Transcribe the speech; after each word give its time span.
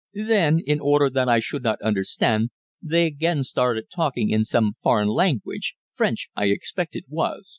Then, 0.25 0.61
in 0.65 0.79
order 0.79 1.11
that 1.11 1.29
I 1.29 1.39
should 1.39 1.61
not 1.61 1.79
understand, 1.83 2.49
they 2.81 3.05
again 3.05 3.43
started 3.43 3.91
talking 3.91 4.31
in 4.31 4.43
some 4.43 4.73
foreign 4.81 5.09
language 5.09 5.75
French 5.93 6.29
I 6.35 6.45
expect 6.47 6.95
it 6.95 7.05
was. 7.07 7.49